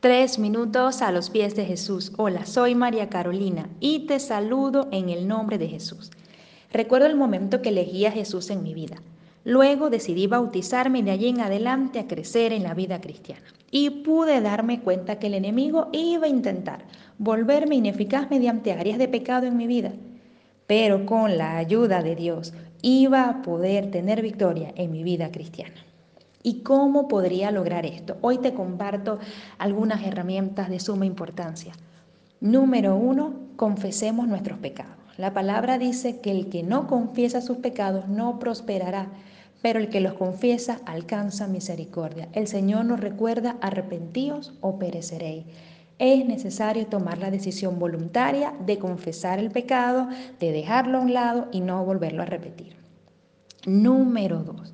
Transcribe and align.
Tres 0.00 0.38
minutos 0.38 1.02
a 1.02 1.10
los 1.10 1.28
pies 1.28 1.56
de 1.56 1.64
Jesús. 1.64 2.12
Hola, 2.18 2.46
soy 2.46 2.76
María 2.76 3.08
Carolina 3.08 3.68
y 3.80 4.06
te 4.06 4.20
saludo 4.20 4.86
en 4.92 5.08
el 5.08 5.26
nombre 5.26 5.58
de 5.58 5.66
Jesús. 5.66 6.12
Recuerdo 6.72 7.06
el 7.06 7.16
momento 7.16 7.62
que 7.62 7.70
elegí 7.70 8.06
a 8.06 8.12
Jesús 8.12 8.48
en 8.50 8.62
mi 8.62 8.74
vida. 8.74 9.02
Luego 9.42 9.90
decidí 9.90 10.28
bautizarme 10.28 11.00
y 11.00 11.02
de 11.02 11.10
allí 11.10 11.26
en 11.26 11.40
adelante 11.40 11.98
a 11.98 12.06
crecer 12.06 12.52
en 12.52 12.62
la 12.62 12.74
vida 12.74 13.00
cristiana. 13.00 13.42
Y 13.72 13.90
pude 13.90 14.40
darme 14.40 14.82
cuenta 14.82 15.18
que 15.18 15.26
el 15.26 15.34
enemigo 15.34 15.88
iba 15.92 16.26
a 16.26 16.30
intentar 16.30 16.84
volverme 17.18 17.74
ineficaz 17.74 18.30
mediante 18.30 18.70
áreas 18.70 18.98
de 18.98 19.08
pecado 19.08 19.48
en 19.48 19.56
mi 19.56 19.66
vida. 19.66 19.90
Pero 20.68 21.06
con 21.06 21.36
la 21.36 21.56
ayuda 21.56 22.04
de 22.04 22.14
Dios 22.14 22.54
iba 22.82 23.28
a 23.28 23.42
poder 23.42 23.90
tener 23.90 24.22
victoria 24.22 24.72
en 24.76 24.92
mi 24.92 25.02
vida 25.02 25.32
cristiana. 25.32 25.74
¿Y 26.42 26.60
cómo 26.62 27.08
podría 27.08 27.50
lograr 27.50 27.84
esto? 27.84 28.16
Hoy 28.20 28.38
te 28.38 28.54
comparto 28.54 29.18
algunas 29.58 30.06
herramientas 30.06 30.70
de 30.70 30.78
suma 30.78 31.04
importancia. 31.04 31.74
Número 32.40 32.96
uno, 32.96 33.34
confesemos 33.56 34.28
nuestros 34.28 34.58
pecados. 34.58 34.94
La 35.16 35.34
palabra 35.34 35.78
dice 35.78 36.20
que 36.20 36.30
el 36.30 36.48
que 36.48 36.62
no 36.62 36.86
confiesa 36.86 37.40
sus 37.40 37.56
pecados 37.56 38.06
no 38.08 38.38
prosperará, 38.38 39.08
pero 39.60 39.80
el 39.80 39.88
que 39.88 40.00
los 40.00 40.12
confiesa 40.12 40.80
alcanza 40.86 41.48
misericordia. 41.48 42.28
El 42.32 42.46
Señor 42.46 42.84
nos 42.84 43.00
recuerda, 43.00 43.56
arrepentíos 43.60 44.54
o 44.60 44.78
pereceréis. 44.78 45.46
Es 45.98 46.24
necesario 46.24 46.86
tomar 46.86 47.18
la 47.18 47.32
decisión 47.32 47.80
voluntaria 47.80 48.54
de 48.64 48.78
confesar 48.78 49.40
el 49.40 49.50
pecado, 49.50 50.08
de 50.38 50.52
dejarlo 50.52 50.98
a 50.98 51.00
un 51.00 51.12
lado 51.12 51.48
y 51.50 51.58
no 51.58 51.84
volverlo 51.84 52.22
a 52.22 52.26
repetir. 52.26 52.76
Número 53.66 54.44
dos, 54.44 54.72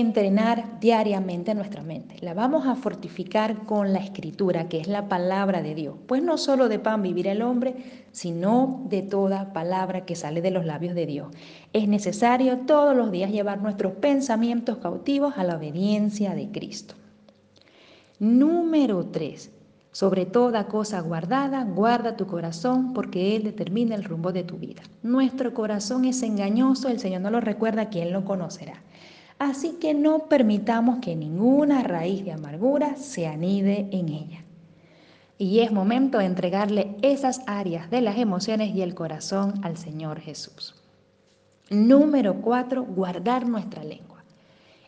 entrenar 0.00 0.80
diariamente 0.80 1.54
nuestra 1.54 1.82
mente. 1.82 2.16
La 2.22 2.32
vamos 2.32 2.66
a 2.66 2.76
fortificar 2.76 3.66
con 3.66 3.92
la 3.92 3.98
escritura, 3.98 4.66
que 4.70 4.80
es 4.80 4.88
la 4.88 5.06
palabra 5.06 5.60
de 5.60 5.74
Dios. 5.74 5.96
Pues 6.06 6.22
no 6.22 6.38
solo 6.38 6.70
de 6.70 6.78
pan 6.78 7.02
vivir 7.02 7.26
el 7.26 7.42
hombre, 7.42 7.74
sino 8.10 8.86
de 8.88 9.02
toda 9.02 9.52
palabra 9.52 10.06
que 10.06 10.16
sale 10.16 10.40
de 10.40 10.50
los 10.50 10.64
labios 10.64 10.94
de 10.94 11.04
Dios. 11.04 11.28
Es 11.74 11.88
necesario 11.88 12.60
todos 12.60 12.96
los 12.96 13.12
días 13.12 13.30
llevar 13.30 13.60
nuestros 13.60 13.92
pensamientos 13.92 14.78
cautivos 14.78 15.34
a 15.36 15.44
la 15.44 15.56
obediencia 15.56 16.34
de 16.34 16.50
Cristo. 16.50 16.94
Número 18.18 19.04
3. 19.04 19.50
Sobre 19.90 20.24
toda 20.24 20.68
cosa 20.68 21.02
guardada, 21.02 21.64
guarda 21.64 22.16
tu 22.16 22.26
corazón 22.26 22.94
porque 22.94 23.36
Él 23.36 23.42
determina 23.42 23.94
el 23.94 24.04
rumbo 24.04 24.32
de 24.32 24.42
tu 24.42 24.56
vida. 24.56 24.80
Nuestro 25.02 25.52
corazón 25.52 26.06
es 26.06 26.22
engañoso, 26.22 26.88
el 26.88 26.98
Señor 26.98 27.20
no 27.20 27.30
lo 27.30 27.42
recuerda, 27.42 27.90
¿quién 27.90 28.10
lo 28.10 28.24
conocerá? 28.24 28.80
Así 29.42 29.72
que 29.80 29.92
no 29.92 30.28
permitamos 30.28 31.00
que 31.00 31.16
ninguna 31.16 31.82
raíz 31.82 32.24
de 32.24 32.30
amargura 32.30 32.94
se 32.94 33.26
anide 33.26 33.88
en 33.90 34.08
ella. 34.08 34.44
Y 35.36 35.58
es 35.58 35.72
momento 35.72 36.18
de 36.18 36.26
entregarle 36.26 36.94
esas 37.02 37.40
áreas 37.48 37.90
de 37.90 38.02
las 38.02 38.18
emociones 38.18 38.72
y 38.72 38.82
el 38.82 38.94
corazón 38.94 39.54
al 39.64 39.76
Señor 39.76 40.20
Jesús. 40.20 40.76
Número 41.70 42.40
4. 42.40 42.84
Guardar 42.84 43.48
nuestra 43.48 43.82
lengua. 43.82 44.22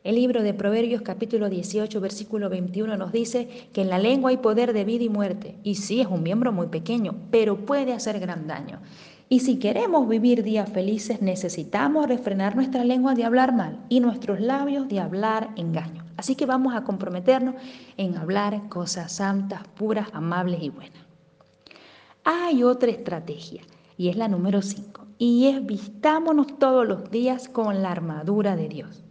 El 0.05 0.15
libro 0.15 0.45
de 0.45 0.55
Proverbios 0.55 1.03
capítulo 1.03 1.51
18 1.51 2.01
versículo 2.01 2.49
21 2.49 2.97
nos 2.97 3.11
dice 3.11 3.49
que 3.73 3.81
en 3.83 3.91
la 3.91 3.99
lengua 3.99 4.31
hay 4.31 4.37
poder 4.37 4.73
de 4.73 4.85
vida 4.85 5.03
y 5.03 5.09
muerte. 5.09 5.57
Y 5.65 5.75
sí, 5.75 6.01
es 6.01 6.07
un 6.07 6.23
miembro 6.23 6.53
muy 6.53 6.69
pequeño, 6.69 7.17
pero 7.33 7.67
puede 7.67 7.93
hacer 7.93 8.21
gran 8.21 8.47
daño. 8.47 8.81
Y 9.29 9.41
si 9.41 9.59
queremos 9.59 10.07
vivir 10.09 10.43
días 10.43 10.71
felices, 10.71 11.23
necesitamos 11.23 12.07
refrenar 12.07 12.55
nuestra 12.55 12.85
lengua 12.85 13.15
de 13.15 13.25
hablar 13.25 13.55
mal 13.55 13.79
y 13.89 14.01
nuestros 14.01 14.41
labios 14.41 14.89
de 14.89 15.01
hablar 15.01 15.51
engaño. 15.57 16.05
Así 16.17 16.37
que 16.37 16.47
vamos 16.47 16.75
a 16.75 16.85
comprometernos 16.85 17.55
en 17.97 18.17
hablar 18.17 18.69
cosas 18.69 19.13
santas, 19.13 19.63
puras, 19.77 20.09
amables 20.13 20.63
y 20.63 20.69
buenas. 20.69 21.03
Hay 22.25 22.63
otra 22.63 22.91
estrategia 22.91 23.63
y 23.97 24.09
es 24.09 24.17
la 24.17 24.29
número 24.29 24.63
5 24.63 25.07
y 25.19 25.47
es 25.47 25.65
vistámonos 25.65 26.59
todos 26.59 26.87
los 26.87 27.11
días 27.11 27.49
con 27.49 27.83
la 27.83 27.91
armadura 27.91 28.57
de 28.57 28.69
Dios. 28.69 29.05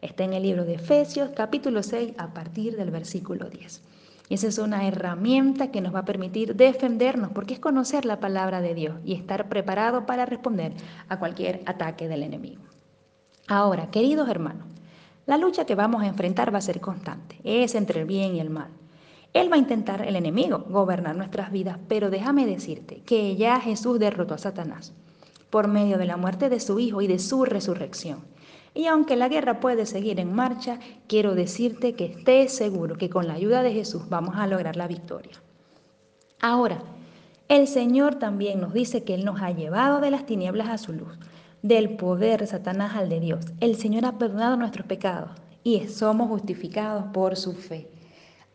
Está 0.00 0.24
en 0.24 0.32
el 0.32 0.42
libro 0.42 0.64
de 0.64 0.74
Efesios 0.74 1.30
capítulo 1.34 1.82
6 1.82 2.14
a 2.18 2.32
partir 2.34 2.76
del 2.76 2.90
versículo 2.90 3.48
10. 3.48 3.82
Esa 4.30 4.48
es 4.48 4.58
una 4.58 4.86
herramienta 4.86 5.70
que 5.70 5.80
nos 5.80 5.94
va 5.94 6.00
a 6.00 6.04
permitir 6.04 6.54
defendernos, 6.54 7.32
porque 7.32 7.54
es 7.54 7.60
conocer 7.60 8.04
la 8.04 8.20
palabra 8.20 8.60
de 8.60 8.74
Dios 8.74 8.96
y 9.04 9.14
estar 9.14 9.48
preparado 9.48 10.04
para 10.04 10.26
responder 10.26 10.74
a 11.08 11.18
cualquier 11.18 11.62
ataque 11.64 12.08
del 12.08 12.22
enemigo. 12.22 12.62
Ahora, 13.46 13.90
queridos 13.90 14.28
hermanos, 14.28 14.66
la 15.24 15.38
lucha 15.38 15.64
que 15.64 15.74
vamos 15.74 16.02
a 16.02 16.06
enfrentar 16.06 16.52
va 16.52 16.58
a 16.58 16.62
ser 16.62 16.80
constante, 16.80 17.40
es 17.44 17.74
entre 17.74 18.00
el 18.00 18.06
bien 18.06 18.34
y 18.34 18.40
el 18.40 18.50
mal. 18.50 18.68
Él 19.32 19.50
va 19.50 19.56
a 19.56 19.60
intentar, 19.60 20.02
el 20.02 20.16
enemigo, 20.16 20.64
gobernar 20.68 21.16
nuestras 21.16 21.50
vidas, 21.50 21.78
pero 21.88 22.10
déjame 22.10 22.46
decirte 22.46 23.02
que 23.02 23.36
ya 23.36 23.60
Jesús 23.60 23.98
derrotó 23.98 24.34
a 24.34 24.38
Satanás 24.38 24.92
por 25.50 25.68
medio 25.68 25.98
de 25.98 26.06
la 26.06 26.16
muerte 26.16 26.48
de 26.48 26.60
su 26.60 26.78
Hijo 26.78 27.00
y 27.00 27.06
de 27.06 27.18
su 27.18 27.44
resurrección. 27.44 28.20
Y 28.74 28.86
aunque 28.86 29.16
la 29.16 29.28
guerra 29.28 29.60
puede 29.60 29.86
seguir 29.86 30.20
en 30.20 30.32
marcha, 30.32 30.78
quiero 31.06 31.34
decirte 31.34 31.94
que 31.94 32.06
estés 32.06 32.52
seguro 32.52 32.96
que 32.96 33.10
con 33.10 33.26
la 33.26 33.34
ayuda 33.34 33.62
de 33.62 33.72
Jesús 33.72 34.08
vamos 34.08 34.36
a 34.36 34.46
lograr 34.46 34.76
la 34.76 34.86
victoria. 34.86 35.32
Ahora, 36.40 36.82
el 37.48 37.66
Señor 37.66 38.16
también 38.16 38.60
nos 38.60 38.72
dice 38.72 39.04
que 39.04 39.14
Él 39.14 39.24
nos 39.24 39.40
ha 39.40 39.50
llevado 39.50 40.00
de 40.00 40.10
las 40.10 40.26
tinieblas 40.26 40.68
a 40.68 40.78
su 40.78 40.92
luz, 40.92 41.18
del 41.62 41.96
poder 41.96 42.40
de 42.40 42.46
Satanás 42.46 42.94
al 42.94 43.08
de 43.08 43.20
Dios. 43.20 43.46
El 43.60 43.76
Señor 43.76 44.04
ha 44.04 44.18
perdonado 44.18 44.56
nuestros 44.56 44.86
pecados 44.86 45.30
y 45.64 45.88
somos 45.88 46.28
justificados 46.28 47.04
por 47.12 47.36
su 47.36 47.54
fe. 47.54 47.88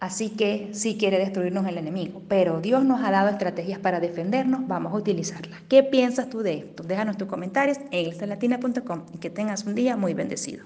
Así 0.03 0.31
que 0.31 0.67
sí 0.73 0.97
quiere 0.97 1.17
destruirnos 1.17 1.65
el 1.65 1.77
enemigo, 1.77 2.21
pero 2.27 2.59
Dios 2.59 2.83
nos 2.83 3.01
ha 3.05 3.09
dado 3.09 3.29
estrategias 3.29 3.79
para 3.79 4.01
defendernos, 4.01 4.67
vamos 4.67 4.91
a 4.91 4.97
utilizarlas. 4.97 5.61
¿Qué 5.69 5.81
piensas 5.81 6.29
tú 6.29 6.41
de 6.41 6.55
esto? 6.55 6.83
Déjanos 6.83 7.15
tus 7.15 7.29
comentarios 7.29 7.77
en 7.89 8.07
elstalatina.com 8.07 9.03
y 9.13 9.19
que 9.19 9.29
tengas 9.29 9.63
un 9.63 9.75
día 9.75 9.95
muy 9.95 10.13
bendecido. 10.13 10.65